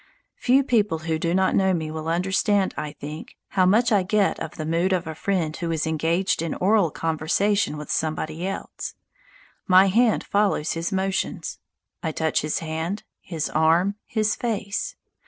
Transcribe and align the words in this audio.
Few 0.37 0.63
people 0.63 0.97
who 0.97 1.19
do 1.19 1.31
not 1.35 1.55
know 1.55 1.75
me 1.75 1.91
will 1.91 2.07
understand, 2.07 2.73
I 2.75 2.93
think, 2.93 3.37
how 3.49 3.67
much 3.67 3.91
I 3.91 4.01
get 4.01 4.39
of 4.39 4.55
the 4.55 4.65
mood 4.65 4.93
of 4.93 5.05
a 5.05 5.13
friend 5.13 5.55
who 5.55 5.69
is 5.69 5.85
engaged 5.85 6.41
in 6.41 6.55
oral 6.55 6.89
conversation 6.89 7.77
with 7.77 7.91
somebody 7.91 8.47
else. 8.47 8.95
My 9.67 9.89
hand 9.89 10.23
follows 10.23 10.71
his 10.71 10.91
motions; 10.91 11.59
I 12.01 12.11
touch 12.13 12.41
his 12.41 12.57
hand, 12.65 13.03
his 13.21 13.47
arm, 13.51 13.93
his 14.07 14.35
face. 14.35 14.95